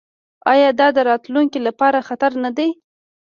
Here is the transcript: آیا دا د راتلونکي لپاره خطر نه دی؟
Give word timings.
آیا 0.51 0.69
دا 0.79 0.87
د 0.95 0.97
راتلونکي 1.09 1.59
لپاره 1.67 2.05
خطر 2.09 2.31
نه 2.43 2.51
دی؟ 2.57 2.69